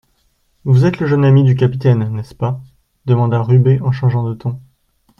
[0.63, 2.59] Vous êtes le jeune ami du capitaine, n'est-ce pas?
[3.05, 4.59] Demanda Rubé en changeant de ton.